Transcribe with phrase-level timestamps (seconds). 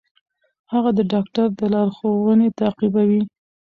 [0.71, 3.21] هغه د ډاکټر لارښوونې تعقیبوي.